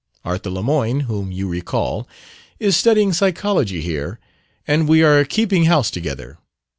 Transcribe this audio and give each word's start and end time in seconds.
Arthur 0.25 0.49
Lemoyne, 0.49 1.01
whom 1.01 1.31
you 1.31 1.47
recall, 1.47 2.07
is 2.57 2.75
studying 2.75 3.13
psychology 3.13 3.81
here, 3.81 4.19
and 4.67 4.87
we 4.89 5.03
are 5.03 5.23
keeping 5.23 5.65
house 5.65 5.91
together. 5.91 6.39